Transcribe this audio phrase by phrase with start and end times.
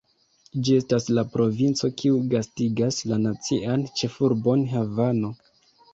[0.67, 5.35] Ĝi estas la provinco kiu gastigas la nacian ĉefurbon, Havano.